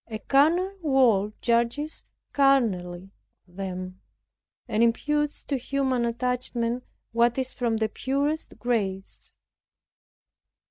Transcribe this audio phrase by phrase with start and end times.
[0.07, 3.11] A carnal world judges carnally
[3.47, 4.01] of them,
[4.67, 9.35] and imputes to human attachment what is from the purest grace.